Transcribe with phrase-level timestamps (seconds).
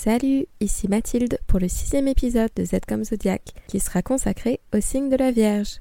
[0.00, 4.80] Salut, ici Mathilde pour le sixième épisode de Z comme Zodiac qui sera consacré au
[4.80, 5.80] signe de la Vierge.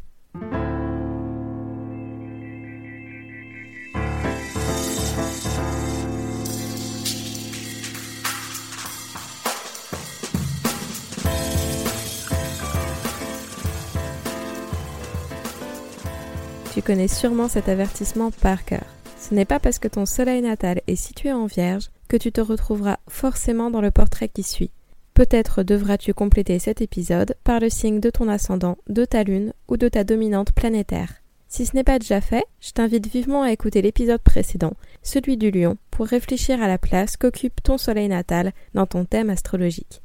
[16.74, 18.84] Tu connais sûrement cet avertissement par cœur.
[19.20, 22.42] Ce n'est pas parce que ton soleil natal est situé en Vierge que tu te
[22.42, 24.72] retrouveras forcément dans le portrait qui suit.
[25.14, 29.78] Peut-être devras-tu compléter cet épisode par le signe de ton ascendant, de ta lune ou
[29.78, 31.16] de ta dominante planétaire.
[31.50, 35.50] Si ce n'est pas déjà fait, je t'invite vivement à écouter l'épisode précédent, celui du
[35.50, 40.02] lion, pour réfléchir à la place qu'occupe ton soleil natal dans ton thème astrologique.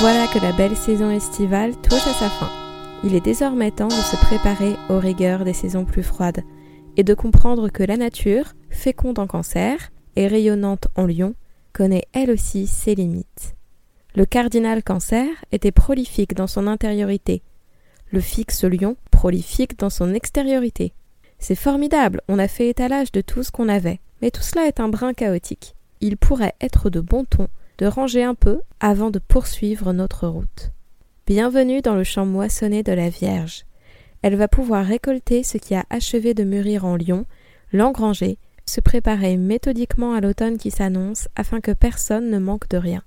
[0.00, 2.63] Voilà que la belle saison estivale touche à sa fin.
[3.04, 6.42] Il est désormais temps de se préparer aux rigueurs des saisons plus froides
[6.96, 11.34] et de comprendre que la nature, féconde en cancer et rayonnante en lion,
[11.74, 13.56] connaît elle aussi ses limites.
[14.14, 17.42] Le cardinal cancer était prolifique dans son intériorité,
[18.10, 20.94] le fixe lion prolifique dans son extériorité.
[21.38, 24.80] C'est formidable, on a fait étalage de tout ce qu'on avait, mais tout cela est
[24.80, 25.74] un brin chaotique.
[26.00, 27.48] Il pourrait être de bon ton
[27.78, 30.73] de ranger un peu avant de poursuivre notre route.
[31.26, 33.64] Bienvenue dans le champ moissonné de la Vierge.
[34.20, 37.24] Elle va pouvoir récolter ce qui a achevé de mûrir en lion,
[37.72, 38.36] l'engranger,
[38.66, 43.02] se préparer méthodiquement à l'automne qui s'annonce afin que personne ne manque de rien.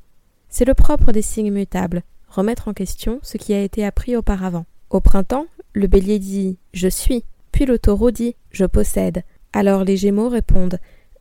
[0.49, 4.65] C'est le propre des signes mutables, remettre en question ce qui a été appris auparavant.
[4.89, 9.21] Au printemps, le bélier dit Je suis, puis le taureau dit Je possède.
[9.53, 10.79] Alors les gémeaux répondent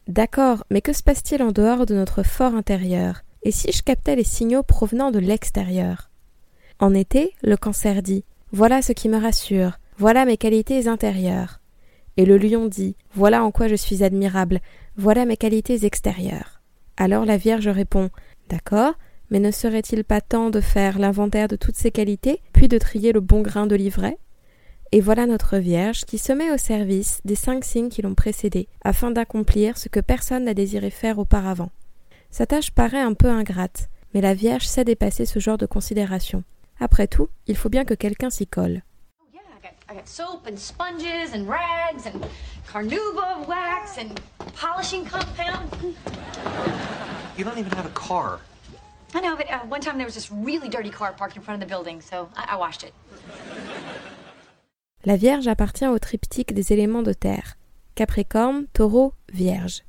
[0.08, 3.20] D'accord, mais que se passe-t-il en dehors de notre fort intérieur?
[3.42, 6.08] Et si je captais les signaux provenant de l'extérieur?
[6.78, 11.60] En été, le cancer dit Voilà ce qui me rassure, voilà mes qualités intérieures.
[12.18, 14.60] Et le lion dit Voilà en quoi je suis admirable,
[14.96, 16.60] voilà mes qualités extérieures.
[16.98, 18.10] Alors la Vierge répond
[18.50, 18.94] D'accord,
[19.30, 23.12] mais ne serait-il pas temps de faire l'inventaire de toutes ces qualités, puis de trier
[23.12, 24.18] le bon grain de livret?
[24.92, 28.68] Et voilà notre Vierge qui se met au service des cinq signes qui l'ont précédé,
[28.84, 31.70] afin d'accomplir ce que personne n'a désiré faire auparavant.
[32.30, 36.44] Sa tâche paraît un peu ingrate, mais la Vierge sait dépasser ce genre de considération.
[36.78, 38.82] Après tout, il faut bien que quelqu'un s'y colle.
[39.88, 42.26] I got soap and sponges and rags and
[42.66, 44.20] carnauba wax and
[44.54, 45.70] polishing compound.
[47.38, 48.40] You don't even have a car.
[49.14, 51.62] I know, but uh, one time there was this really dirty car parked in front
[51.62, 52.92] of the building, so I, I washed it.
[55.04, 57.56] La Vierge appartient au triptyque des éléments de terre
[57.94, 59.84] Capricorne, Taureau, Vierge.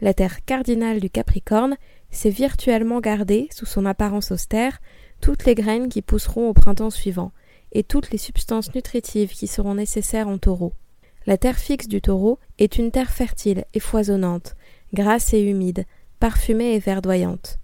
[0.00, 1.76] La terre cardinale du Capricorne
[2.10, 4.80] s'est virtuellement gardée, sous son apparence austère,
[5.20, 7.32] toutes les graines qui pousseront au printemps suivant,
[7.72, 10.72] et toutes les substances nutritives qui seront nécessaires en taureau.
[11.26, 14.56] La terre fixe du taureau est une terre fertile et foisonnante,
[14.94, 15.84] grasse et humide,
[16.18, 17.58] parfumée et verdoyante.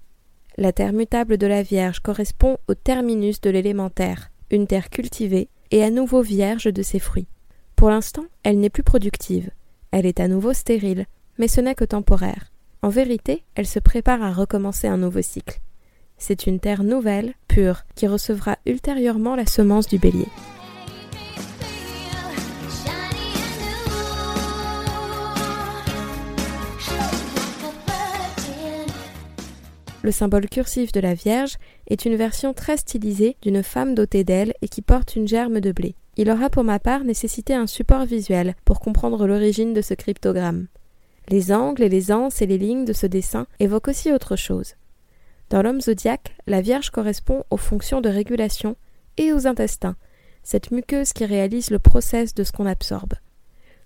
[0.59, 5.83] La terre mutable de la Vierge correspond au terminus de l'élémentaire, une terre cultivée et
[5.83, 7.29] à nouveau vierge de ses fruits.
[7.75, 9.51] Pour l'instant, elle n'est plus productive.
[9.91, 11.07] Elle est à nouveau stérile,
[11.39, 12.53] mais ce n'est que temporaire.
[12.83, 15.61] En vérité, elle se prépare à recommencer un nouveau cycle.
[16.19, 17.35] C'est une terre nouvelle,
[17.95, 20.29] qui recevra ultérieurement la semence du bélier.
[30.03, 31.57] Le symbole cursif de la Vierge
[31.89, 35.73] est une version très stylisée d'une femme dotée d'ailes et qui porte une germe de
[35.73, 35.97] blé.
[36.17, 40.69] Il aura pour ma part nécessité un support visuel pour comprendre l'origine de ce cryptogramme.
[41.29, 44.77] Les angles et les anses et les lignes de ce dessin évoquent aussi autre chose.
[45.51, 48.77] Dans l'homme zodiaque, la Vierge correspond aux fonctions de régulation
[49.17, 49.97] et aux intestins,
[50.43, 53.15] cette muqueuse qui réalise le process de ce qu'on absorbe.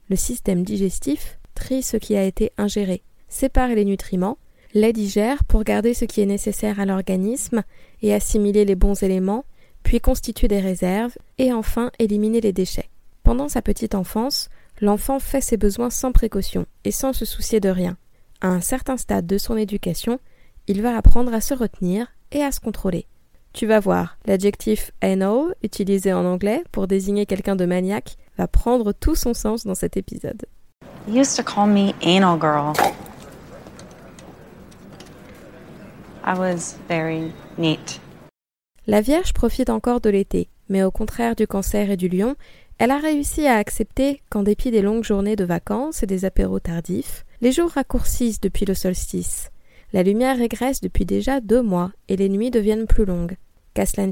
[0.09, 4.39] Le système digestif trie ce qui a été ingéré, sépare les nutriments,
[4.73, 7.63] les digère pour garder ce qui est nécessaire à l'organisme
[8.03, 9.45] et assimiler les bons éléments,
[9.83, 12.89] puis constitue des réserves et enfin éliminer les déchets.
[13.23, 14.49] Pendant sa petite enfance,
[14.81, 17.97] l'enfant fait ses besoins sans précaution et sans se soucier de rien.
[18.41, 20.19] À un certain stade de son éducation,
[20.71, 23.09] il va apprendre à se retenir et à se contrôler.
[23.53, 28.93] Tu vas voir, l'adjectif anal, utilisé en anglais pour désigner quelqu'un de maniaque, va prendre
[28.93, 30.47] tout son sens dans cet épisode.
[31.09, 32.73] You used to call me anal girl.
[36.25, 38.01] I was very neat.
[38.87, 42.37] La Vierge profite encore de l'été, mais au contraire du cancer et du lion,
[42.79, 46.61] elle a réussi à accepter qu'en dépit des longues journées de vacances et des apéros
[46.61, 49.51] tardifs, les jours raccourcissent depuis le solstice.
[49.93, 53.37] La lumière régresse depuis déjà deux mois et les nuits deviennent plus longues.
[53.75, 54.07] Qu'à cela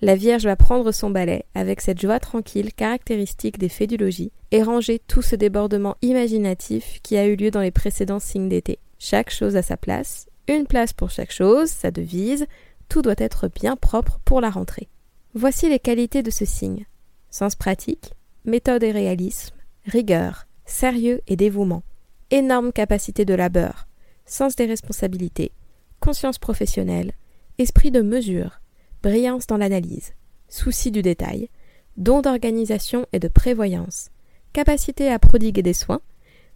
[0.00, 4.32] La Vierge va prendre son balai avec cette joie tranquille caractéristique des fées du logis
[4.50, 8.78] et ranger tout ce débordement imaginatif qui a eu lieu dans les précédents signes d'été.
[8.98, 12.46] Chaque chose à sa place, une place pour chaque chose, sa devise,
[12.88, 14.88] tout doit être bien propre pour la rentrée.
[15.34, 16.86] Voici les qualités de ce signe.
[17.30, 18.14] Sens pratique,
[18.44, 21.82] méthode et réalisme, rigueur, sérieux et dévouement,
[22.30, 23.86] énorme capacité de labeur,
[24.30, 25.52] sens des responsabilités,
[25.98, 27.12] conscience professionnelle,
[27.58, 28.60] esprit de mesure,
[29.02, 30.14] brillance dans l'analyse,
[30.48, 31.50] souci du détail,
[31.96, 34.10] don d'organisation et de prévoyance,
[34.52, 36.00] capacité à prodiguer des soins,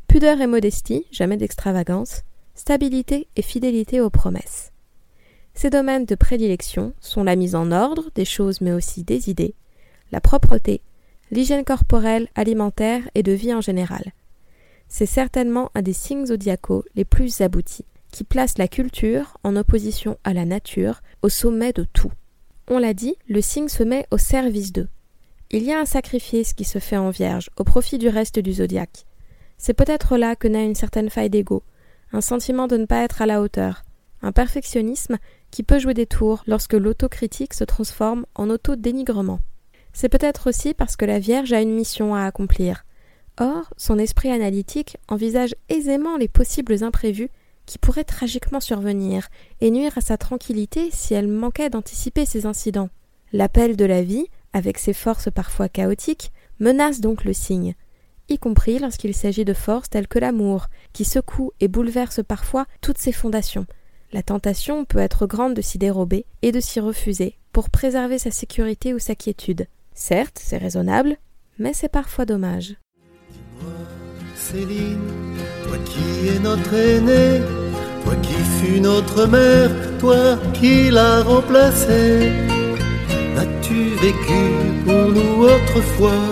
[0.07, 2.23] pudeur et modestie, jamais d'extravagance,
[2.55, 4.71] stabilité et fidélité aux promesses.
[5.55, 9.55] Ces domaines de prédilection sont la mise en ordre des choses mais aussi des idées,
[10.13, 10.81] la propreté,
[11.33, 14.13] l'hygiène corporelle, alimentaire et de vie en général.
[14.97, 20.19] C'est certainement un des signes zodiacaux les plus aboutis, qui place la culture, en opposition
[20.23, 22.13] à la nature, au sommet de tout.
[22.69, 24.87] On l'a dit, le signe se met au service d'eux.
[25.51, 28.53] Il y a un sacrifice qui se fait en vierge au profit du reste du
[28.53, 29.05] zodiaque.
[29.59, 31.65] C'est peut-être là que naît une certaine faille d'ego,
[32.13, 33.83] un sentiment de ne pas être à la hauteur,
[34.23, 35.19] un perfectionnisme
[35.51, 39.41] qui peut jouer des tours lorsque l'autocritique se transforme en auto-dénigrement.
[39.93, 42.85] C'est peut-être aussi parce que la Vierge a une mission à accomplir.
[43.39, 47.31] Or, son esprit analytique envisage aisément les possibles imprévus
[47.67, 49.29] qui pourraient tragiquement survenir
[49.61, 52.91] et nuire à sa tranquillité si elle manquait d'anticiper ces incidents.
[53.33, 57.75] L'appel de la vie, avec ses forces parfois chaotiques, menace donc le signe,
[58.29, 62.99] y compris lorsqu'il s'agit de forces telles que l'amour, qui secoue et bouleverse parfois toutes
[62.99, 63.67] ses fondations.
[64.13, 68.31] La tentation peut être grande de s'y dérober et de s'y refuser pour préserver sa
[68.31, 69.67] sécurité ou sa quiétude.
[69.95, 71.17] Certes, c'est raisonnable,
[71.59, 72.77] mais c'est parfois dommage.
[74.37, 74.99] Céline,
[75.67, 77.41] toi qui es notre aînée,
[78.05, 82.31] toi qui fus notre mère, toi qui l'as remplacée,
[83.37, 86.29] as-tu vécu pour nous autrefois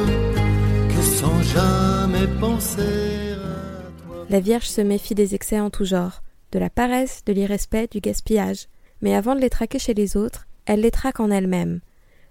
[0.88, 4.26] que sans jamais penser à toi?
[4.28, 8.00] La Vierge se méfie des excès en tout genre, de la paresse, de l'irrespect, du
[8.00, 8.68] gaspillage.
[9.00, 11.80] Mais avant de les traquer chez les autres, elle les traque en elle-même.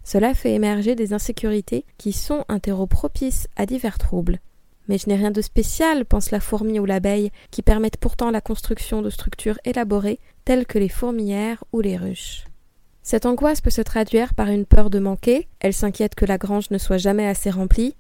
[0.04, 4.40] Cela fait émerger des insécurités qui sont un terreau propice à divers troubles.
[4.88, 8.42] Mais je n'ai rien de spécial, pense la fourmi ou l'abeille, qui permettent pourtant la
[8.42, 12.46] construction de structures élaborées telles que les fourmilières ou les ruches.
[13.04, 16.70] Cette angoisse peut se traduire par une peur de manquer, elle s'inquiète que la grange
[16.72, 17.96] ne soit jamais assez remplie,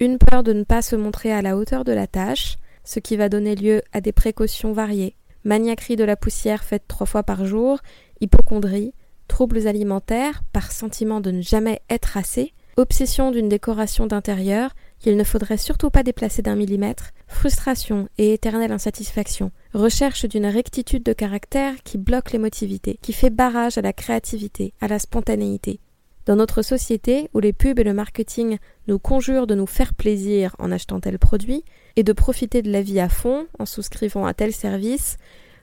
[0.00, 3.16] une peur de ne pas se montrer à la hauteur de la tâche, ce qui
[3.16, 7.44] va donner lieu à des précautions variées, maniaquerie de la poussière faite trois fois par
[7.44, 7.80] jour,
[8.20, 8.94] hypochondrie,
[9.28, 15.24] troubles alimentaires par sentiment de ne jamais être assez, obsession d'une décoration d'intérieur qu'il ne
[15.24, 21.74] faudrait surtout pas déplacer d'un millimètre, frustration et éternelle insatisfaction, recherche d'une rectitude de caractère
[21.84, 25.80] qui bloque l'émotivité, qui fait barrage à la créativité, à la spontanéité.
[26.26, 30.54] Dans notre société, où les pubs et le marketing nous conjurent de nous faire plaisir
[30.58, 31.64] en achetant tel produit,
[31.96, 35.16] et de profiter de la vie à fond en souscrivant à tel service,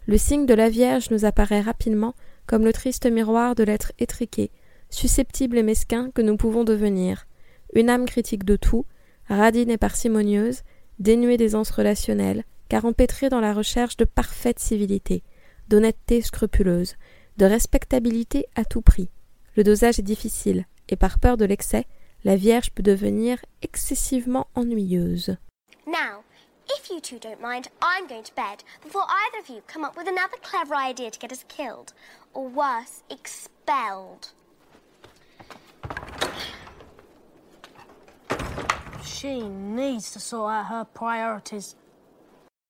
[0.08, 2.16] le signe de la Vierge nous apparaît rapidement
[2.48, 4.52] comme le triste miroir de l'être étriqué,
[4.90, 7.28] susceptible et mesquin que nous pouvons devenir,
[7.74, 8.86] une âme critique de tout,
[9.28, 10.62] radine et parcimonieuse,
[11.00, 15.24] dénuée d'aisance relationnelle, car empêtrée dans la recherche de parfaite civilité,
[15.68, 16.96] d'honnêteté scrupuleuse,
[17.38, 19.10] de respectabilité à tout prix.
[19.56, 21.86] Le dosage est difficile, et par peur de l'excès,
[22.24, 25.38] la Vierge peut devenir excessivement ennuyeuse.
[25.86, 26.24] Now,
[26.68, 29.96] if you two don't mind, I'm going to bed before either of you come up
[29.96, 31.94] with another clever idea to get us killed,
[32.34, 34.34] or worse, expelled.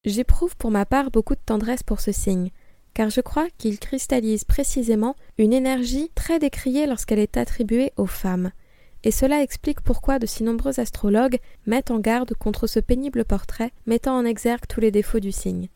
[0.05, 2.51] J'éprouve pour ma part beaucoup de tendresse pour ce signe,
[2.93, 8.51] car je crois qu'il cristallise précisément une énergie très décriée lorsqu'elle est attribuée aux femmes,
[9.03, 13.71] et cela explique pourquoi de si nombreux astrologues mettent en garde contre ce pénible portrait
[13.85, 15.69] mettant en exergue tous les défauts du signe.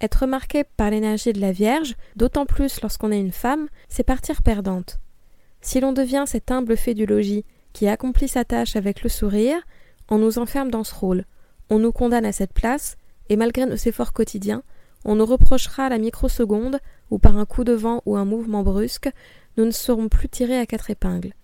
[0.00, 4.42] Être marqué par l'énergie de la Vierge, d'autant plus lorsqu'on est une femme, c'est partir
[4.42, 4.98] perdante.
[5.60, 9.62] Si l'on devient cet humble fait du logis qui accomplit sa tâche avec le sourire,
[10.08, 11.24] on nous enferme dans ce rôle,
[11.70, 12.96] on nous condamne à cette place,
[13.28, 14.62] et malgré nos efforts quotidiens,
[15.04, 16.78] on nous reprochera à la microseconde,
[17.10, 19.10] ou par un coup de vent ou un mouvement brusque,
[19.56, 21.34] nous ne serons plus tirés à quatre épingles.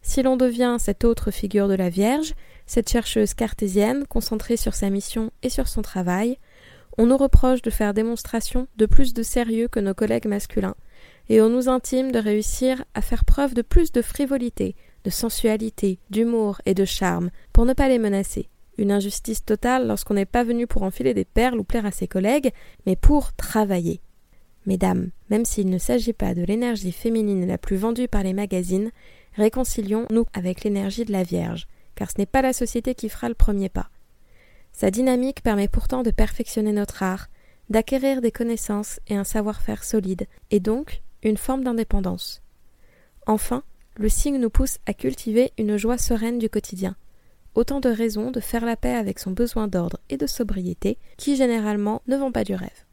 [0.00, 2.34] Si l'on devient cette autre figure de la Vierge,
[2.66, 6.38] cette chercheuse cartésienne concentrée sur sa mission et sur son travail,
[6.98, 10.74] on nous reproche de faire démonstration de plus de sérieux que nos collègues masculins,
[11.28, 15.98] et on nous intime de réussir à faire preuve de plus de frivolité, de sensualité,
[16.10, 18.48] d'humour et de charme, pour ne pas les menacer.
[18.78, 22.08] Une injustice totale lorsqu'on n'est pas venu pour enfiler des perles ou plaire à ses
[22.08, 22.52] collègues,
[22.86, 24.00] mais pour travailler.
[24.66, 28.90] Mesdames, même s'il ne s'agit pas de l'énergie féminine la plus vendue par les magazines,
[29.34, 33.34] réconcilions-nous avec l'énergie de la Vierge, car ce n'est pas la société qui fera le
[33.34, 33.90] premier pas.
[34.72, 37.28] Sa dynamique permet pourtant de perfectionner notre art,
[37.68, 42.42] d'acquérir des connaissances et un savoir-faire solide, et donc une forme d'indépendance.
[43.26, 43.62] Enfin,
[43.96, 46.96] le signe nous pousse à cultiver une joie sereine du quotidien.
[47.54, 51.36] Autant de raisons de faire la paix avec son besoin d'ordre et de sobriété qui
[51.36, 52.86] généralement ne vont pas du rêve.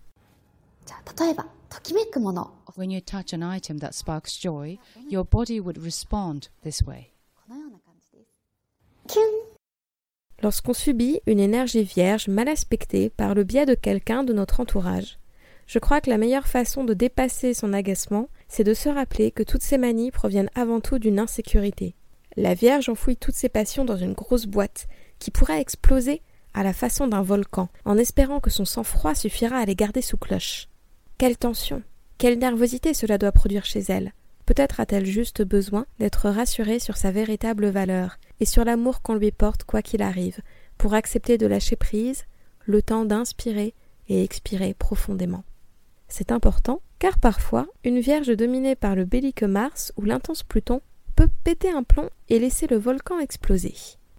[2.77, 4.79] When you touch an item that sparks joy,
[5.09, 7.11] your body would respond this way.
[10.41, 15.19] Lorsqu'on subit une énergie vierge mal aspectée par le biais de quelqu'un de notre entourage,
[15.67, 19.43] je crois que la meilleure façon de dépasser son agacement c'est de se rappeler que
[19.43, 21.95] toutes ces manies proviennent avant tout d'une insécurité.
[22.35, 24.87] La Vierge enfouit toutes ses passions dans une grosse boîte,
[25.19, 26.21] qui pourrait exploser
[26.53, 30.17] à la façon d'un volcan, en espérant que son sang-froid suffira à les garder sous
[30.17, 30.67] cloche.
[31.17, 31.83] Quelle tension,
[32.17, 34.13] quelle nervosité cela doit produire chez elle.
[34.45, 39.31] Peut-être a-t-elle juste besoin d'être rassurée sur sa véritable valeur et sur l'amour qu'on lui
[39.31, 40.41] porte quoi qu'il arrive,
[40.77, 42.25] pour accepter de lâcher prise,
[42.65, 43.75] le temps d'inspirer
[44.07, 45.43] et expirer profondément.
[46.07, 50.81] C'est important, car parfois, une vierge dominée par le belliqueux Mars ou l'intense Pluton
[51.15, 53.73] peut péter un plomb et laisser le volcan exploser.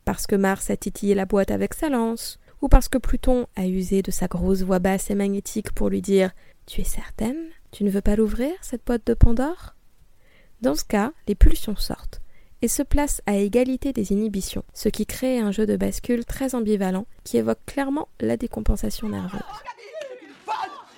[0.05, 3.67] Parce que Mars a titillé la boîte avec sa lance, ou parce que Pluton a
[3.67, 6.33] usé de sa grosse voix basse et magnétique pour lui dire
[6.67, 7.39] Tu es certaine?
[7.71, 9.75] Tu ne veux pas l'ouvrir, cette boîte de Pandore?
[10.61, 12.21] Dans ce cas, les pulsions sortent
[12.63, 16.55] et se placent à égalité des inhibitions, ce qui crée un jeu de bascule très
[16.55, 19.41] ambivalent qui évoque clairement la décompensation nerveuse.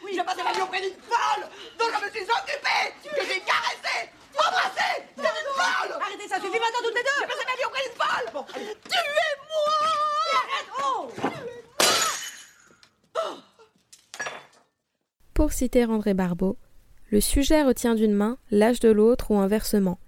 [0.04, 1.46] Oui, j'ai passé ma vie auprès d'une folle
[1.78, 6.58] dont je me suis occupé, que j'ai caressé, embrassé C'est une folle Arrêtez ça, suffit
[6.58, 8.76] maintenant toutes les deux J'ai passé ma vie auprès d'une folle Bon, allez.
[8.88, 9.78] Tuez-moi
[10.34, 11.10] Arrête, oh
[15.34, 16.56] Pour citer André Barbeau,
[17.10, 20.00] le sujet retient d'une main l'âge de l'autre ou inversement.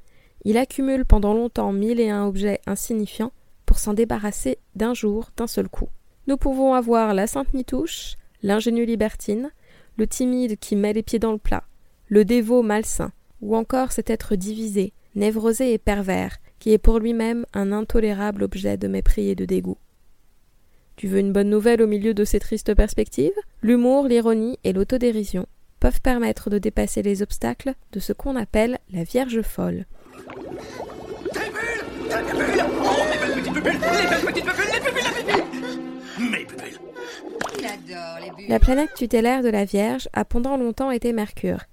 [0.45, 3.31] Il accumule pendant longtemps mille et un objets insignifiants
[3.65, 5.87] pour s'en débarrasser d'un jour, d'un seul coup.
[6.27, 9.53] Nous pouvons avoir la sainte nitouche, l'ingénue libertine,
[9.97, 11.63] le timide qui met les pieds dans le plat,
[12.09, 17.47] le dévot malsain, ou encore cet être divisé, névrosé et pervers, qui est pour lui-même
[17.55, 19.79] un intolérable objet de mépris et de dégoût.
[20.97, 23.33] Tu veux une bonne nouvelle au milieu de ces tristes perspectives?
[23.63, 25.47] L'humour, l'ironie et l'autodérision
[25.81, 29.87] peuvent permettre de dépasser les obstacles de ce qu'on appelle la Vierge folle.
[38.49, 41.65] La planète tutélaire de la Vierge a pendant longtemps été Mercure,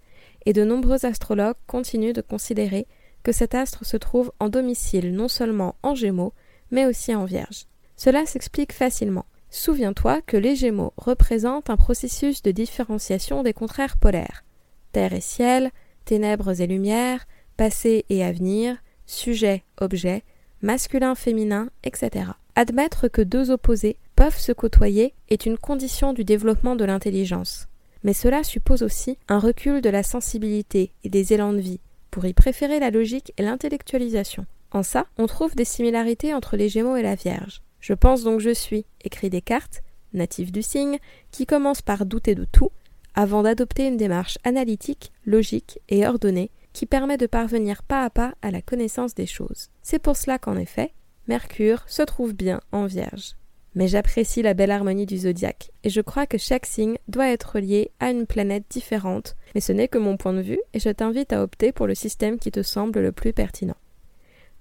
[0.45, 2.87] et de nombreux astrologues continuent de considérer
[3.23, 6.33] que cet astre se trouve en domicile non seulement en Gémeaux,
[6.71, 7.67] mais aussi en Vierge.
[8.03, 9.27] Cela s'explique facilement.
[9.51, 14.43] Souviens-toi que les Gémeaux représentent un processus de différenciation des contraires polaires.
[14.91, 15.69] Terre et ciel,
[16.03, 17.27] ténèbres et lumière,
[17.57, 20.23] passé et avenir, sujet, objet,
[20.63, 22.31] masculin, féminin, etc.
[22.55, 27.67] Admettre que deux opposés peuvent se côtoyer est une condition du développement de l'intelligence.
[28.03, 32.25] Mais cela suppose aussi un recul de la sensibilité et des élans de vie, pour
[32.25, 34.47] y préférer la logique et l'intellectualisation.
[34.71, 37.61] En ça, on trouve des similarités entre les Gémeaux et la Vierge.
[37.81, 39.81] Je pense donc je suis, écrit Descartes,
[40.13, 40.99] natif du signe,
[41.31, 42.71] qui commence par douter de tout,
[43.13, 48.33] avant d'adopter une démarche analytique, logique et ordonnée qui permet de parvenir pas à pas
[48.41, 49.69] à la connaissance des choses.
[49.81, 50.93] C'est pour cela qu'en effet,
[51.27, 53.35] Mercure se trouve bien en Vierge.
[53.73, 57.59] Mais j'apprécie la belle harmonie du zodiaque, et je crois que chaque signe doit être
[57.59, 60.89] lié à une planète différente, mais ce n'est que mon point de vue, et je
[60.89, 63.77] t'invite à opter pour le système qui te semble le plus pertinent.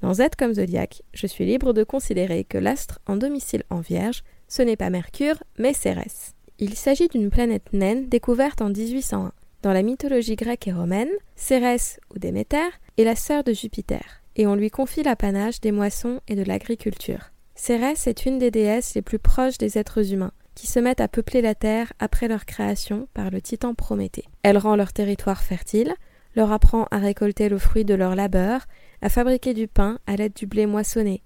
[0.01, 4.23] Dans Z comme zodiaque, je suis libre de considérer que l'astre en domicile en Vierge,
[4.49, 6.35] ce n'est pas Mercure, mais Cérès.
[6.59, 9.33] Il s'agit d'une planète naine découverte en 1801.
[9.63, 14.47] Dans la mythologie grecque et romaine, Cérès ou Déméter est la sœur de Jupiter, et
[14.47, 17.31] on lui confie l'apanage des moissons et de l'agriculture.
[17.55, 21.09] Cérès est une des déesses les plus proches des êtres humains, qui se mettent à
[21.09, 24.25] peupler la terre après leur création par le titan Prométhée.
[24.43, 25.95] Elle rend leur territoire fertile,
[26.37, 28.67] leur apprend à récolter le fruit de leur labeur,
[29.03, 31.23] à fabriquer du pain à l'aide du blé moissonné.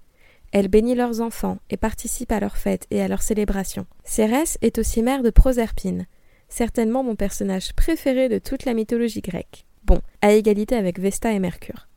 [0.51, 3.87] Elle bénit leurs enfants et participe à leurs fêtes et à leurs célébrations.
[4.03, 6.05] Cérès est aussi mère de Proserpine,
[6.47, 9.65] certainement mon personnage préféré de toute la mythologie grecque.
[9.83, 11.87] Bon, à égalité avec Vesta et Mercure.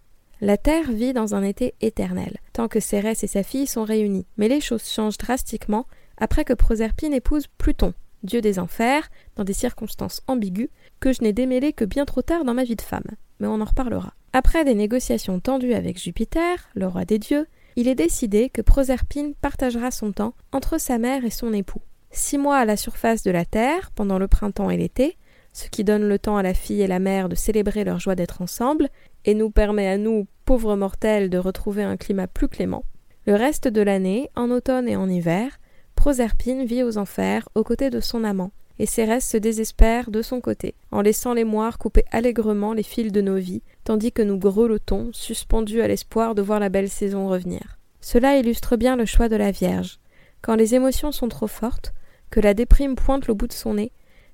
[0.41, 4.27] La Terre vit dans un été éternel, tant que Cérès et sa fille sont réunis,
[4.37, 9.53] mais les choses changent drastiquement après que Proserpine épouse Pluton, dieu des enfers, dans des
[9.53, 10.69] circonstances ambiguës,
[11.01, 13.07] que je n'ai démêlées que bien trop tard dans ma vie de femme.
[13.41, 14.15] Mais on en reparlera.
[14.33, 19.35] Après des négociations tendues avec Jupiter, le roi des dieux, il est décidé que Proserpine
[19.35, 21.83] partagera son temps entre sa mère et son époux.
[22.11, 25.17] Six mois à la surface de la Terre, pendant le printemps et l'été,
[25.53, 28.15] ce qui donne le temps à la fille et la mère de célébrer leur joie
[28.15, 28.89] d'être ensemble,
[29.25, 32.85] et nous permet à nous, pauvres mortels de retrouver un climat plus clément,
[33.29, 35.61] le reste de l'année, en automne et en hiver,
[35.97, 40.41] Proserpine vit aux enfers aux côtés de son amant, et Cérès se désespère de son
[40.41, 44.37] côté, en laissant les moires couper allègrement les fils de nos vies, tandis que nous
[44.37, 47.79] grelottons, suspendus à l'espoir de voir la belle saison revenir.
[48.03, 49.99] Cela illustre bien le choix de la Vierge.
[50.43, 51.95] Quand les émotions sont trop fortes,
[52.29, 53.91] que la déprime pointe le bout de son nez,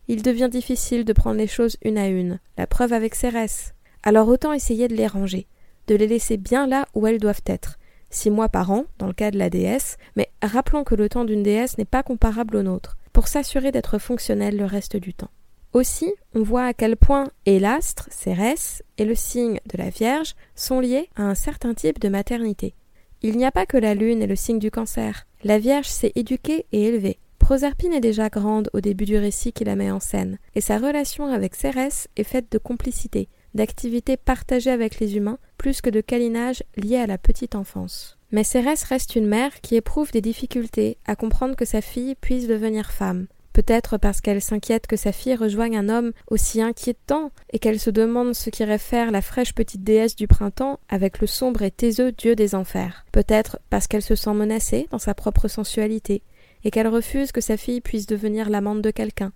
[0.08, 3.75] il devient difficile de prendre les choses une à une, la preuve avec Cérès.
[4.02, 5.46] Alors autant essayer de les ranger,
[5.87, 7.78] de les laisser bien là où elles doivent être,
[8.11, 11.25] six mois par an, dans le cas de la déesse, mais rappelons que le temps
[11.25, 15.30] d'une déesse n'est pas comparable au nôtre, pour s'assurer d'être fonctionnel le reste du temps.
[15.74, 20.36] Aussi, on voit à quel point et l'astre, Cérès, et le signe de la Vierge
[20.54, 22.76] sont liés à un certain type de maternité.
[23.22, 25.26] Il n'y a pas que la lune et le signe du cancer.
[25.42, 27.18] La Vierge s'est éduquée et élevée.
[27.40, 30.78] Proserpine est déjà grande au début du récit qui la met en scène, et sa
[30.78, 36.00] relation avec Cérès est faite de complicité, d'activités partagées avec les humains, plus que de
[36.00, 38.16] câlinage lié à la petite enfance.
[38.30, 42.46] Mais Cérès reste une mère qui éprouve des difficultés à comprendre que sa fille puisse
[42.46, 43.26] devenir femme.
[43.54, 47.88] Peut-être parce qu'elle s'inquiète que sa fille rejoigne un homme aussi inquiétant et qu'elle se
[47.88, 52.11] demande ce qu'irait faire la fraîche petite déesse du printemps avec le sombre et taiseux
[52.11, 53.06] dieu des enfers.
[53.12, 56.23] Peut-être parce qu'elle se sent menacée dans sa propre sensualité
[56.64, 59.32] et qu'elle refuse que sa fille puisse devenir l'amante de quelqu'un,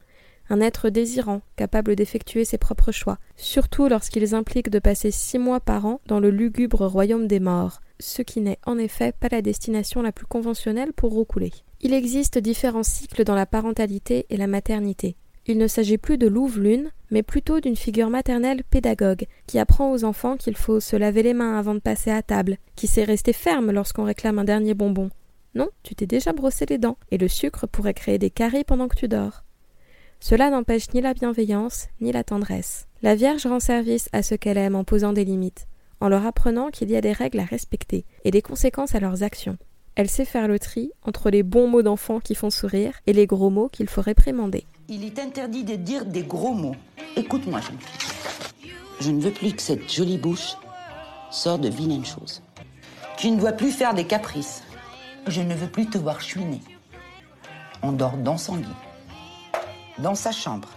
[0.51, 5.61] un être désirant, capable d'effectuer ses propres choix, surtout lorsqu'ils impliquent de passer six mois
[5.61, 9.43] par an dans le lugubre royaume des morts, ce qui n'est en effet pas la
[9.43, 11.53] destination la plus conventionnelle pour roucouler.
[11.81, 15.17] Il existe différents cycles dans la parentalité et la maternité.
[15.47, 20.05] Il ne s'agit plus de louve-lune, mais plutôt d'une figure maternelle pédagogue, qui apprend aux
[20.05, 23.33] enfants qu'il faut se laver les mains avant de passer à table, qui sait rester
[23.33, 25.11] ferme lorsqu'on réclame un dernier bonbon,
[25.55, 28.89] non, tu t'es déjà brossé les dents, et le sucre pourrait créer des caries pendant
[28.89, 29.45] que tu dors.
[30.21, 32.87] Cela n'empêche ni la bienveillance, ni la tendresse.
[33.03, 35.67] La Vierge rend service à ceux qu'elle aime en posant des limites,
[36.01, 39.23] en leur apprenant qu'il y a des règles à respecter et des conséquences à leurs
[39.23, 39.59] actions.
[39.99, 43.27] Elle sait faire le tri entre les bons mots d'enfant qui font sourire et les
[43.27, 44.65] gros mots qu'il faut réprimander.
[44.87, 46.77] Il est interdit de dire des gros mots.
[47.17, 48.71] Écoute-moi, jeune fille.
[49.01, 50.55] Je ne veux plus que cette jolie bouche
[51.33, 52.43] sorte de vilaines choses.
[53.17, 54.63] Tu ne dois plus faire des caprices.
[55.27, 56.61] Je ne veux plus te voir chouiner.
[57.83, 58.67] On dort dans son lit,
[59.99, 60.69] dans sa chambre.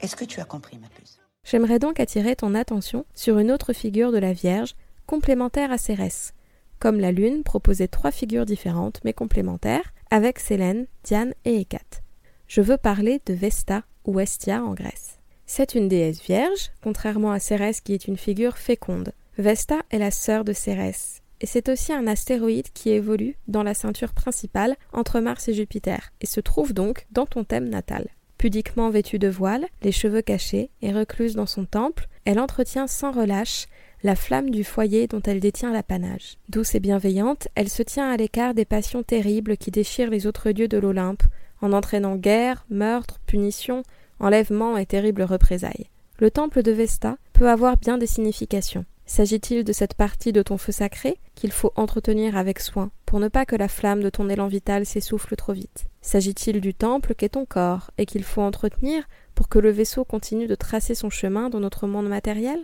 [0.00, 1.20] Est-ce que tu as compris, ma puce?
[1.44, 4.74] J'aimerais donc attirer ton attention sur une autre figure de la Vierge,
[5.06, 6.34] complémentaire à Cérès.
[6.82, 12.02] Comme la Lune proposait trois figures différentes mais complémentaires, avec Sélène, Diane et Hécate.
[12.48, 15.20] Je veux parler de Vesta ou Estia en Grèce.
[15.46, 19.12] C'est une déesse vierge, contrairement à Cérès qui est une figure féconde.
[19.38, 23.74] Vesta est la sœur de Cérès, et c'est aussi un astéroïde qui évolue dans la
[23.74, 28.08] ceinture principale entre Mars et Jupiter, et se trouve donc dans ton thème natal.
[28.38, 33.12] Pudiquement vêtue de voile, les cheveux cachés et recluse dans son temple, elle entretient sans
[33.12, 33.66] relâche
[34.02, 36.36] la flamme du foyer dont elle détient l'apanage.
[36.48, 40.50] Douce et bienveillante, elle se tient à l'écart des passions terribles qui déchirent les autres
[40.50, 41.22] dieux de l'Olympe,
[41.60, 43.82] en entraînant guerre, meurtre, punition,
[44.18, 45.88] enlèvement et terribles représailles.
[46.18, 48.84] Le temple de Vesta peut avoir bien des significations.
[49.06, 53.28] S'agit-il de cette partie de ton feu sacré qu'il faut entretenir avec soin pour ne
[53.28, 55.86] pas que la flamme de ton élan vital s'essouffle trop vite?
[56.00, 60.46] S'agit-il du temple qu'est ton corps et qu'il faut entretenir pour que le vaisseau continue
[60.46, 62.60] de tracer son chemin dans notre monde matériel?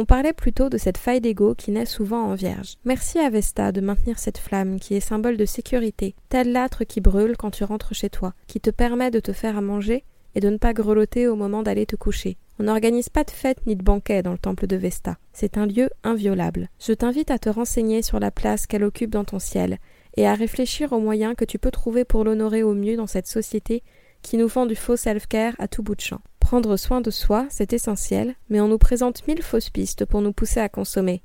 [0.00, 2.76] On parlait plutôt de cette faille d'ego qui naît souvent en vierge.
[2.86, 7.02] Merci à Vesta de maintenir cette flamme qui est symbole de sécurité, tel l'âtre qui
[7.02, 10.40] brûle quand tu rentres chez toi, qui te permet de te faire à manger et
[10.40, 12.38] de ne pas grelotter au moment d'aller te coucher.
[12.58, 15.18] On n'organise pas de fête ni de banquet dans le temple de Vesta.
[15.34, 16.70] C'est un lieu inviolable.
[16.78, 19.76] Je t'invite à te renseigner sur la place qu'elle occupe dans ton ciel
[20.16, 23.26] et à réfléchir aux moyens que tu peux trouver pour l'honorer au mieux dans cette
[23.26, 23.82] société
[24.22, 26.20] qui nous vend du faux self-care à tout bout de champ.
[26.50, 30.32] Prendre soin de soi, c'est essentiel, mais on nous présente mille fausses pistes pour nous
[30.32, 31.22] pousser à consommer.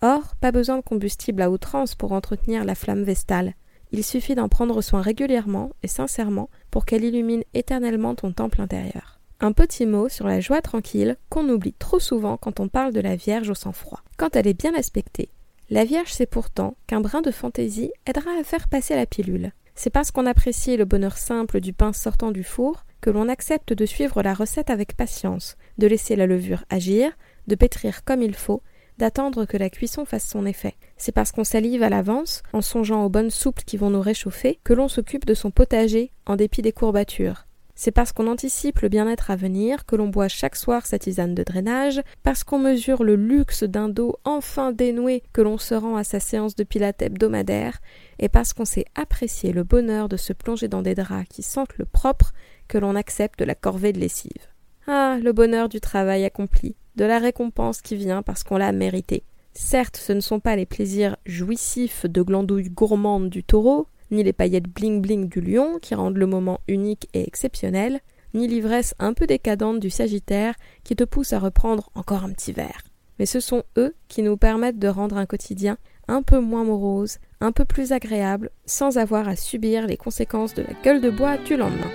[0.00, 3.54] Or, pas besoin de combustible à outrance pour entretenir la flamme vestale.
[3.90, 9.18] Il suffit d'en prendre soin régulièrement et sincèrement pour qu'elle illumine éternellement ton temple intérieur.
[9.40, 13.00] Un petit mot sur la joie tranquille qu'on oublie trop souvent quand on parle de
[13.00, 14.04] la Vierge au sang-froid.
[14.18, 15.30] Quand elle est bien aspectée,
[15.70, 19.50] la Vierge sait pourtant qu'un brin de fantaisie aidera à faire passer la pilule.
[19.74, 23.72] C'est parce qu'on apprécie le bonheur simple du pain sortant du four que l'on accepte
[23.72, 27.12] de suivre la recette avec patience, de laisser la levure agir,
[27.46, 28.62] de pétrir comme il faut,
[28.98, 30.74] d'attendre que la cuisson fasse son effet.
[30.96, 34.60] C'est parce qu'on salive à l'avance, en songeant aux bonnes soupes qui vont nous réchauffer,
[34.62, 37.46] que l'on s'occupe de son potager en dépit des courbatures.
[37.82, 41.34] C'est parce qu'on anticipe le bien-être à venir que l'on boit chaque soir sa tisane
[41.34, 45.96] de drainage, parce qu'on mesure le luxe d'un dos enfin dénoué que l'on se rend
[45.96, 47.78] à sa séance de pilates hebdomadaire,
[48.18, 51.78] et parce qu'on sait apprécier le bonheur de se plonger dans des draps qui sentent
[51.78, 52.34] le propre
[52.70, 54.46] que l'on accepte la corvée de lessive.
[54.86, 59.24] Ah, le bonheur du travail accompli, de la récompense qui vient parce qu'on l'a mérité.
[59.52, 64.32] Certes, ce ne sont pas les plaisirs jouissifs de glandouilles gourmandes du taureau, ni les
[64.32, 68.00] paillettes bling-bling du lion qui rendent le moment unique et exceptionnel,
[68.34, 70.54] ni l'ivresse un peu décadente du Sagittaire
[70.84, 72.82] qui te pousse à reprendre encore un petit verre.
[73.18, 77.18] Mais ce sont eux qui nous permettent de rendre un quotidien un peu moins morose,
[77.40, 81.36] un peu plus agréable, sans avoir à subir les conséquences de la gueule de bois
[81.36, 81.90] du lendemain.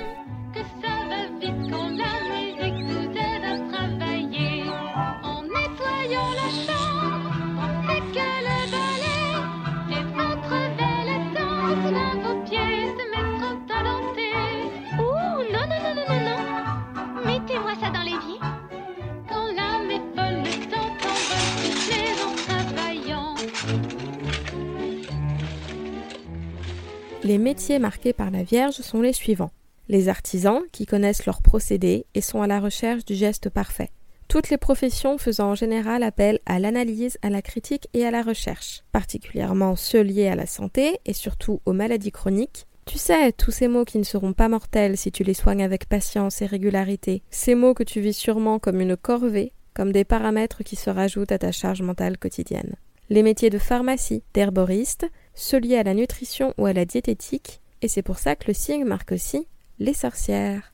[27.25, 29.49] Les métiers marqués par la Vierge sont les suivants.
[29.89, 33.89] Les artisans, qui connaissent leurs procédés et sont à la recherche du geste parfait.
[34.27, 38.21] Toutes les professions faisant en général appel à l'analyse, à la critique et à la
[38.21, 42.67] recherche, particulièrement ceux liés à la santé et surtout aux maladies chroniques.
[42.85, 45.89] Tu sais, tous ces mots qui ne seront pas mortels si tu les soignes avec
[45.89, 50.63] patience et régularité, ces mots que tu vis sûrement comme une corvée, comme des paramètres
[50.63, 52.75] qui se rajoutent à ta charge mentale quotidienne.
[53.09, 57.87] Les métiers de pharmacie, d'herboriste, ceux liés à la nutrition ou à la diététique, et
[57.87, 59.47] c'est pour ça que le signe marque aussi
[59.79, 60.73] les sorcières.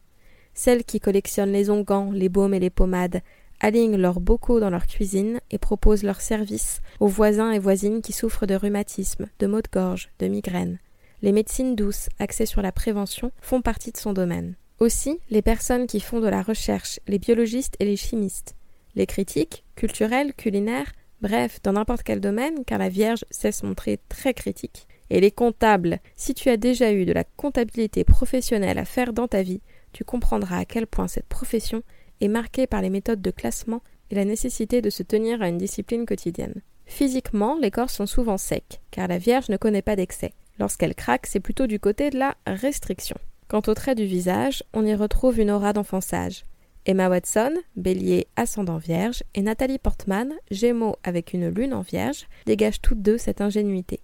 [0.54, 3.21] Celles qui collectionnent les onguents, les baumes et les pommades,
[3.60, 8.13] alignent leurs bocaux dans leur cuisine et proposent leurs services aux voisins et voisines qui
[8.13, 10.80] souffrent de rhumatisme, de maux de gorge, de migraines.
[11.21, 14.56] Les médecines douces, axées sur la prévention, font partie de son domaine.
[14.80, 18.56] Aussi, les personnes qui font de la recherche, les biologistes et les chimistes.
[18.95, 20.91] Les critiques, culturelles, culinaires,
[21.22, 24.88] Bref, dans n'importe quel domaine, car la Vierge sait se montrer très critique.
[25.12, 29.28] Et les comptables, si tu as déjà eu de la comptabilité professionnelle à faire dans
[29.28, 29.62] ta vie,
[29.94, 31.84] tu comprendras à quel point cette profession
[32.22, 35.58] est marquée par les méthodes de classement et la nécessité de se tenir à une
[35.58, 36.62] discipline quotidienne.
[36.86, 40.34] Physiquement, les corps sont souvent secs, car la Vierge ne connaît pas d'excès.
[40.60, 43.18] Lorsqu'elle craque, c'est plutôt du côté de la restriction.
[43.48, 46.46] Quant aux traits du visage, on y retrouve une aura d'enfonçage.
[46.86, 52.82] Emma Watson, bélier ascendant vierge, et Nathalie Portman, gémeaux avec une lune en vierge, dégagent
[52.82, 54.00] toutes deux cette ingénuité.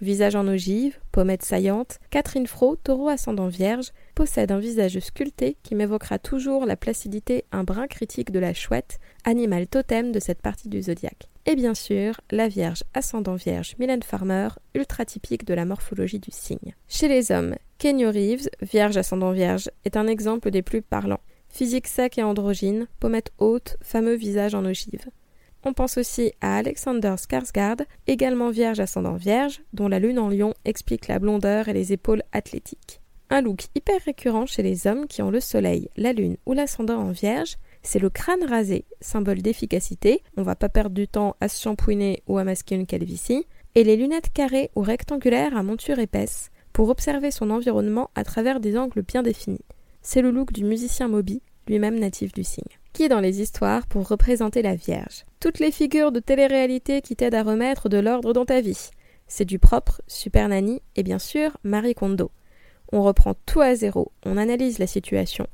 [0.00, 5.76] Visage en ogive, pommettes saillantes, Catherine Fro, taureau ascendant vierge, possède un visage sculpté qui
[5.76, 10.68] m'évoquera toujours la placidité un brin critique de la chouette, animal totem de cette partie
[10.68, 11.28] du zodiaque.
[11.46, 16.30] Et bien sûr, la Vierge ascendant Vierge Mylène Farmer, ultra typique de la morphologie du
[16.32, 16.74] signe.
[16.88, 21.20] Chez les hommes, Kenyo Reeves, Vierge ascendant Vierge, est un exemple des plus parlants.
[21.52, 25.04] Physique sec et androgyne, pommettes hautes, fameux visage en ogive.
[25.64, 30.54] On pense aussi à Alexander Skarsgård, également vierge ascendant vierge, dont la lune en lion
[30.64, 33.02] explique la blondeur et les épaules athlétiques.
[33.28, 36.98] Un look hyper récurrent chez les hommes qui ont le soleil, la lune ou l'ascendant
[36.98, 41.48] en vierge, c'est le crâne rasé, symbole d'efficacité, on va pas perdre du temps à
[41.48, 45.98] se shampouiner ou à masquer une calvitie, et les lunettes carrées ou rectangulaires à monture
[45.98, 49.64] épaisse, pour observer son environnement à travers des angles bien définis
[50.02, 53.86] c'est le look du musicien Moby, lui-même natif du signe, qui est dans les histoires
[53.86, 55.24] pour représenter la Vierge.
[55.40, 58.90] Toutes les figures de télé-réalité qui t'aident à remettre de l'ordre dans ta vie.
[59.28, 62.30] C'est du propre, Super Nanny et bien sûr Marie Kondo.
[62.92, 65.46] On reprend tout à zéro, on analyse la situation,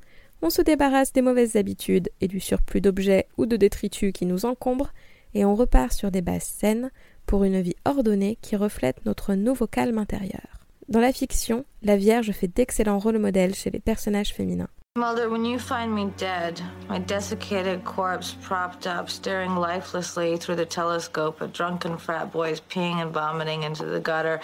[0.43, 4.45] on se débarrasse des mauvaises habitudes et du surplus d'objets ou de détritus qui nous
[4.45, 4.93] encombrent,
[5.35, 6.91] et on repart sur des bases saines
[7.27, 10.58] pour une vie ordonnée qui reflète notre nouveau calme intérieur.
[10.89, 14.71] Dans la fiction, la Vierge fait d'excellents rôles modèles chez les personnages féminins.
[14.97, 20.65] Mulder, when you find me dead, my desiccated corpse propped up, staring lifelessly through the
[20.65, 24.41] telescope at drunken frat boys peeing and vomiting into the gutter,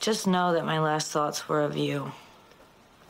[0.00, 2.10] just know that my last thoughts were of you,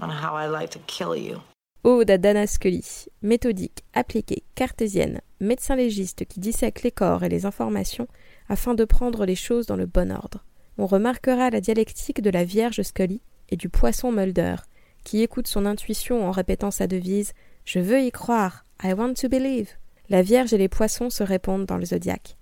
[0.01, 1.41] on how I'd like to kill you.
[1.85, 7.47] Ode à Dana Scully, méthodique, appliquée, cartésienne, médecin légiste qui dissèque les corps et les
[7.47, 8.09] informations
[8.49, 10.45] afin de prendre les choses dans le bon ordre
[10.83, 14.57] on remarquera la dialectique de la Vierge Scully et du poisson Mulder,
[15.05, 19.29] qui écoute son intuition en répétant sa devise Je veux y croire, I want to
[19.29, 19.69] believe.
[20.09, 22.37] La Vierge et les poissons se répondent dans le zodiaque.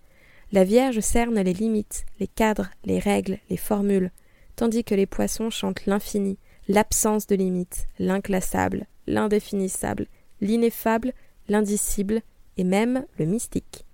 [0.53, 4.11] La Vierge cerne les limites, les cadres, les règles, les formules,
[4.57, 10.07] tandis que les poissons chantent l'infini, l'absence de limites, l'inclassable, l'indéfinissable,
[10.41, 11.13] l'ineffable,
[11.51, 12.23] l'indicible
[12.57, 13.85] et même le mystique.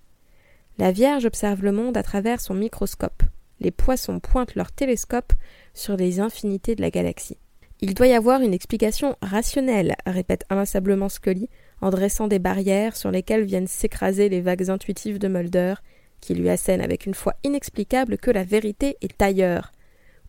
[0.79, 3.25] La Vierge observe le monde à travers son microscope,
[3.61, 5.33] les poissons pointent leur télescope
[5.75, 7.39] sur les infinités de la galaxie.
[7.81, 11.51] Il doit y avoir une explication rationnelle, répète inlassablement Scully,
[11.83, 15.75] en dressant des barrières sur lesquelles viennent s'écraser les vagues intuitives de Mulder,
[16.21, 19.73] qui lui assène avec une foi inexplicable que la vérité est ailleurs.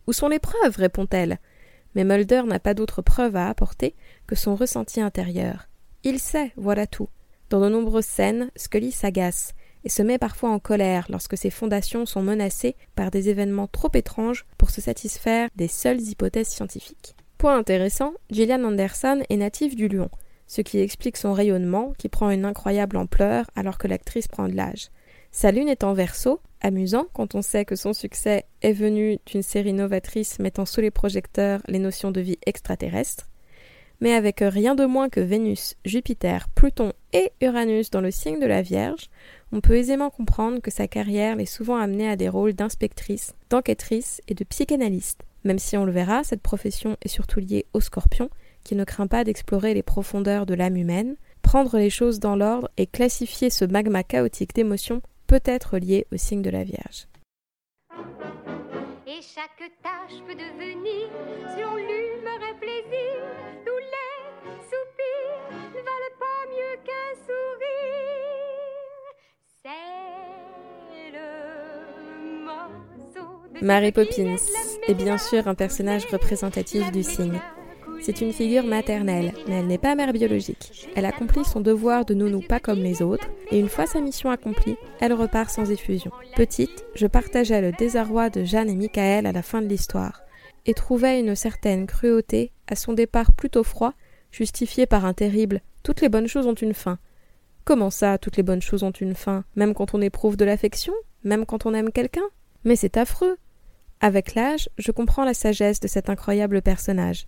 [0.06, 0.76] Où sont les preuves?
[0.76, 1.38] répond-elle.
[1.94, 3.94] Mais Mulder n'a pas d'autre preuve à apporter
[4.26, 5.68] que son ressenti intérieur.
[6.04, 7.08] Il sait, voilà tout.
[7.48, 12.06] Dans de nombreuses scènes, Scully s'agace, et se met parfois en colère lorsque ses fondations
[12.06, 17.14] sont menacées par des événements trop étranges pour se satisfaire des seules hypothèses scientifiques.
[17.38, 20.10] Point intéressant, Gillian Anderson est native du Lion,
[20.46, 24.56] ce qui explique son rayonnement qui prend une incroyable ampleur alors que l'actrice prend de
[24.56, 24.88] l'âge.
[25.30, 29.42] Sa lune est en verso, amusant quand on sait que son succès est venu d'une
[29.42, 33.28] série novatrice mettant sous les projecteurs les notions de vie extraterrestre,
[34.00, 38.46] mais avec rien de moins que Vénus, Jupiter, Pluton et Uranus dans le signe de
[38.46, 39.10] la Vierge,
[39.52, 44.20] on peut aisément comprendre que sa carrière l'est souvent amenée à des rôles d'inspectrice, d'enquêtrice
[44.28, 45.22] et de psychanalyste.
[45.44, 48.28] Même si on le verra, cette profession est surtout liée au scorpion,
[48.64, 52.68] qui ne craint pas d'explorer les profondeurs de l'âme humaine, prendre les choses dans l'ordre
[52.76, 57.08] et classifier ce magma chaotique d'émotions peut être lié au signe de la Vierge.
[59.10, 61.08] Et chaque tâche peut devenir,
[61.56, 63.16] selon l'humeur et plaisir,
[63.64, 68.28] tous les soupirs ne valent pas mieux qu'un sourire.
[69.62, 74.36] C'est le morceau de Mary Poppins
[74.86, 77.40] est bien sûr un personnage représentatif du signe.
[78.00, 80.88] C'est une figure maternelle, mais elle n'est pas mère biologique.
[80.94, 84.30] Elle accomplit son devoir de nounou pas comme les autres, et une fois sa mission
[84.30, 86.12] accomplie, elle repart sans effusion.
[86.36, 90.22] Petite, je partageais le désarroi de Jeanne et Michael à la fin de l'histoire,
[90.64, 93.94] et trouvais une certaine cruauté à son départ plutôt froid,
[94.30, 96.98] justifié par un terrible Toutes les bonnes choses ont une fin.
[97.64, 100.94] Comment ça, toutes les bonnes choses ont une fin, même quand on éprouve de l'affection,
[101.24, 102.28] même quand on aime quelqu'un?
[102.64, 103.36] Mais c'est affreux.
[104.00, 107.26] Avec l'âge, je comprends la sagesse de cet incroyable personnage.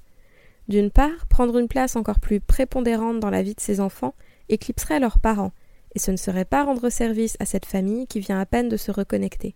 [0.69, 4.15] D'une part, prendre une place encore plus prépondérante dans la vie de ses enfants
[4.49, 5.53] éclipserait leurs parents,
[5.95, 8.77] et ce ne serait pas rendre service à cette famille qui vient à peine de
[8.77, 9.55] se reconnecter.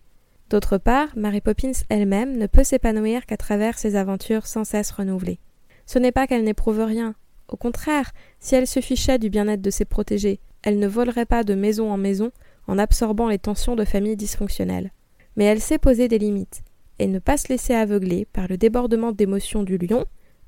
[0.49, 5.39] D'autre part, Mary Poppins elle-même ne peut s'épanouir qu'à travers ses aventures sans cesse renouvelées.
[5.85, 7.15] Ce n'est pas qu'elle n'éprouve rien.
[7.47, 11.43] Au contraire, si elle se fichait du bien-être de ses protégés, elle ne volerait pas
[11.43, 12.31] de maison en maison
[12.67, 14.91] en absorbant les tensions de familles dysfonctionnelles.
[15.35, 16.63] Mais elle sait poser des limites,
[16.99, 20.05] et ne pas se laisser aveugler par le débordement d'émotions du lion,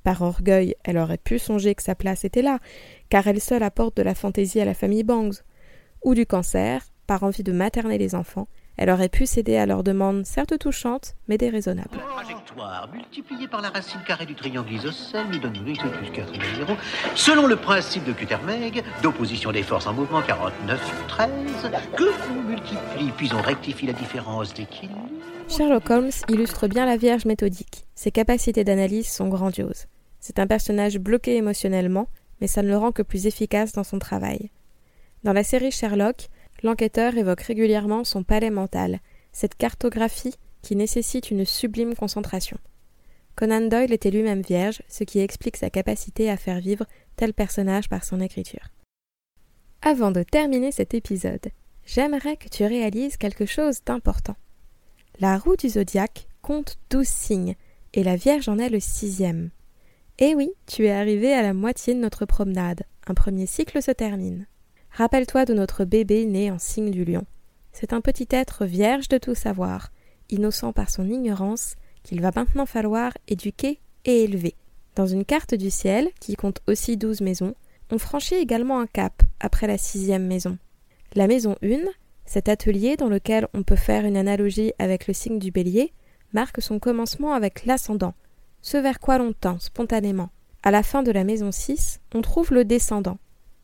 [0.08, 2.60] par orgueil, elle aurait pu songer que sa place était là,
[3.10, 5.42] car elle seule apporte de la fantaisie à la famille Bangs.
[6.02, 9.84] Ou du cancer, par envie de materner les enfants, elle aurait pu céder à leurs
[9.84, 11.98] demandes certes touchantes, mais déraisonnables.
[12.16, 16.56] Trajectoire multipliée par la racine carrée du triangle isocèle nous donne x plus 4 égale
[16.56, 16.74] 0.
[17.14, 18.72] Selon le principe de Quatermain,
[19.04, 21.30] d'opposition des forces en mouvement 49, 13,
[21.98, 25.10] que l'on multiplie, puis on rectifie la différence d'équilibre.
[25.50, 27.86] Sherlock Holmes illustre bien la Vierge méthodique.
[27.94, 29.88] Ses capacités d'analyse sont grandioses.
[30.20, 32.08] C'est un personnage bloqué émotionnellement,
[32.42, 34.52] mais ça ne le rend que plus efficace dans son travail.
[35.24, 36.28] Dans la série Sherlock,
[36.64, 39.00] l'enquêteur évoque régulièrement son palais mental,
[39.32, 42.58] cette cartographie qui nécessite une sublime concentration.
[43.36, 47.88] Conan Doyle était lui-même vierge, ce qui explique sa capacité à faire vivre tel personnage
[47.88, 48.70] par son écriture.
[49.84, 51.48] Avant de terminer cet épisode,
[51.86, 54.36] j'aimerais que tu réalises quelque chose d'important.
[55.20, 57.56] La roue du zodiaque compte douze signes,
[57.94, 59.50] et la Vierge en est le sixième.
[60.20, 62.86] Eh oui, tu es arrivé à la moitié de notre promenade.
[63.06, 64.48] Un premier cycle se termine.
[64.90, 67.24] Rappelle-toi de notre bébé né en signe du lion.
[67.72, 69.92] C'est un petit être vierge de tout savoir,
[70.32, 74.56] innocent par son ignorance, qu'il va maintenant falloir éduquer et élever.
[74.96, 77.54] Dans une carte du ciel, qui compte aussi douze maisons,
[77.92, 80.58] on franchit également un cap après la sixième maison.
[81.14, 81.78] La maison 1,
[82.26, 85.94] cet atelier dans lequel on peut faire une analogie avec le signe du bélier,
[86.34, 88.16] marque son commencement avec l'ascendant,
[88.68, 90.30] ce vers quoi l'on tend spontanément.
[90.62, 93.18] À la fin de la maison 6, on trouve le descendant,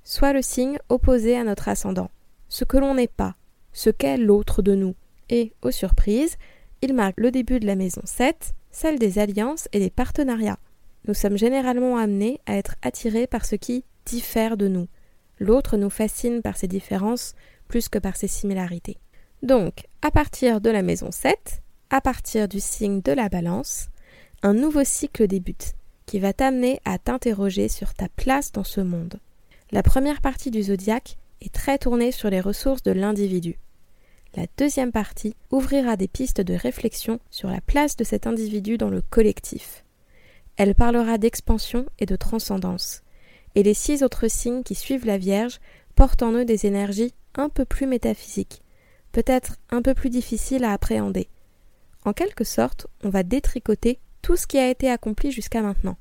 [0.05, 2.09] soit le signe opposé à notre ascendant,
[2.47, 3.35] ce que l'on n'est pas,
[3.73, 4.95] ce qu'est l'autre de nous.
[5.29, 6.37] Et, aux surprises,
[6.81, 10.59] il marque le début de la maison 7, celle des alliances et des partenariats.
[11.05, 14.87] Nous sommes généralement amenés à être attirés par ce qui diffère de nous.
[15.37, 17.35] L'autre nous fascine par ses différences
[17.67, 18.99] plus que par ses similarités.
[19.41, 23.89] Donc, à partir de la maison 7, à partir du signe de la balance,
[24.45, 25.73] un nouveau cycle débute,
[26.05, 29.19] qui va t'amener à t'interroger sur ta place dans ce monde.
[29.71, 33.57] La première partie du zodiaque est très tournée sur les ressources de l'individu.
[34.35, 38.89] La deuxième partie ouvrira des pistes de réflexion sur la place de cet individu dans
[38.89, 39.85] le collectif.
[40.57, 43.01] Elle parlera d'expansion et de transcendance,
[43.55, 45.61] et les six autres signes qui suivent la Vierge
[45.95, 48.61] portent en eux des énergies un peu plus métaphysiques,
[49.13, 51.29] peut-être un peu plus difficiles à appréhender.
[52.03, 55.97] En quelque sorte, on va détricoter tout ce qui a été accompli jusqu'à maintenant.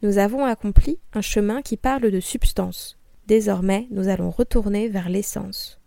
[0.00, 2.96] Nous avons accompli un chemin qui parle de substance.
[3.26, 5.80] Désormais, nous allons retourner vers l'essence.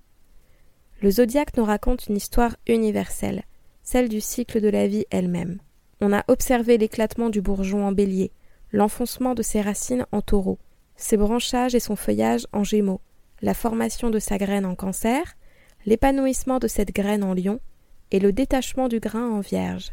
[1.02, 3.44] Le zodiaque nous raconte une histoire universelle,
[3.84, 5.60] celle du cycle de la vie elle-même.
[6.02, 8.32] On a observé l'éclatement du bourgeon en bélier,
[8.74, 10.60] l'enfoncement de ses racines en taureau,
[10.98, 13.02] ses branchages et son feuillage en gémeaux,
[13.42, 15.38] la formation de sa graine en cancer,
[15.86, 17.62] l'épanouissement de cette graine en lion
[18.12, 19.92] et le détachement du grain en vierge.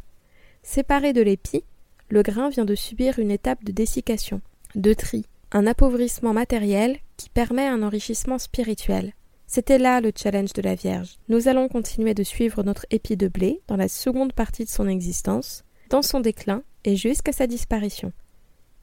[0.62, 1.64] Séparé de l'épi,
[2.08, 4.40] le grain vient de subir une étape de dessiccation,
[4.76, 9.12] de tri, un appauvrissement matériel qui permet un enrichissement spirituel.
[9.48, 11.18] C'était là le challenge de la Vierge.
[11.28, 14.86] Nous allons continuer de suivre notre épi de blé dans la seconde partie de son
[14.86, 18.12] existence, dans son déclin et jusqu'à sa disparition.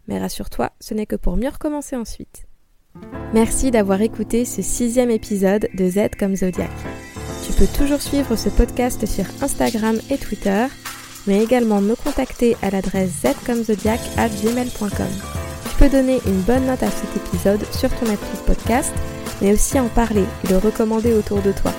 [0.08, 2.46] Mais rassure-toi, ce n'est que pour mieux recommencer ensuite.
[3.34, 6.72] Merci d'avoir écouté ce sixième épisode de Z comme Zodiac.
[7.46, 10.68] Tu peux toujours suivre ce podcast sur Instagram et Twitter,
[11.30, 15.08] mais également me contacter à l'adresse zcomzodiac@gmail.com.
[15.70, 18.92] Tu peux donner une bonne note à cet épisode sur ton appli podcast,
[19.40, 21.72] mais aussi en parler et le recommander autour de toi.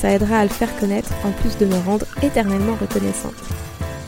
[0.00, 3.34] Ça aidera à le faire connaître en plus de me rendre éternellement reconnaissante.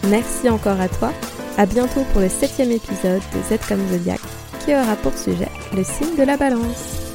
[0.09, 1.13] Merci encore à toi.
[1.59, 4.21] À bientôt pour le septième épisode de Z comme Zodiac
[4.65, 7.06] qui aura pour sujet le signe de la balance.